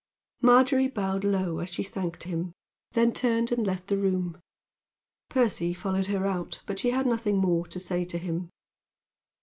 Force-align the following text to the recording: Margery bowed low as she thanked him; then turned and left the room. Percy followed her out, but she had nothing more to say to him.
Margery 0.41 0.87
bowed 0.87 1.23
low 1.23 1.59
as 1.59 1.69
she 1.69 1.83
thanked 1.83 2.23
him; 2.23 2.53
then 2.93 3.13
turned 3.13 3.51
and 3.51 3.67
left 3.67 3.85
the 3.85 3.99
room. 3.99 4.41
Percy 5.29 5.75
followed 5.75 6.07
her 6.07 6.25
out, 6.25 6.59
but 6.65 6.79
she 6.79 6.89
had 6.89 7.05
nothing 7.05 7.37
more 7.37 7.67
to 7.67 7.79
say 7.79 8.03
to 8.05 8.17
him. 8.17 8.49